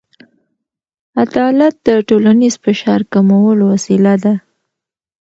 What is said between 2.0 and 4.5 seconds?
ټولنیز فشار کمولو وسیله ده.